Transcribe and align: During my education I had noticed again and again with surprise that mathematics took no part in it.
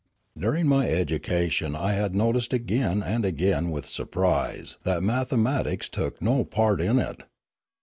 During 0.35 0.65
my 0.65 0.89
education 0.89 1.75
I 1.75 1.91
had 1.93 2.15
noticed 2.15 2.53
again 2.53 3.03
and 3.03 3.23
again 3.23 3.69
with 3.69 3.85
surprise 3.85 4.77
that 4.81 5.03
mathematics 5.03 5.87
took 5.87 6.19
no 6.23 6.43
part 6.43 6.81
in 6.81 6.97
it. 6.97 7.21